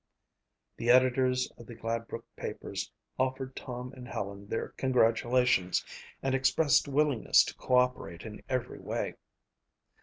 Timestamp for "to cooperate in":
7.43-8.41